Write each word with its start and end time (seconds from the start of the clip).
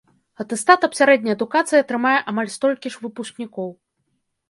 Атэстат 0.43 0.85
аб 0.87 0.95
сярэдняй 1.01 1.37
адукацыі 1.37 1.83
атрымае 1.83 2.17
амаль 2.35 2.53
столькі 2.57 2.87
ж 2.97 3.07
выпускнікоў. 3.07 3.69